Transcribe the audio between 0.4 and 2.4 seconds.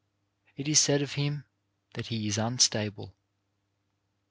It is said of him that he is